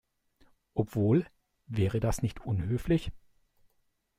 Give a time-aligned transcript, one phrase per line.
[0.73, 1.27] Obwohl,
[1.67, 3.11] wäre das nicht unhöflich?